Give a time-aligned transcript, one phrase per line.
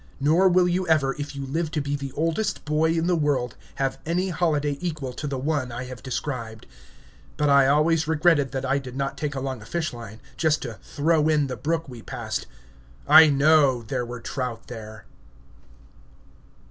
[0.19, 3.55] Nor will you ever, if you live to be the oldest boy in the world,
[3.75, 6.65] have any holiday equal to the one I have described.
[7.37, 11.29] But I always regretted that I did not take along a fishline, just to "throw
[11.29, 12.47] in" the brook we passed.
[13.07, 15.05] I know there were trout there.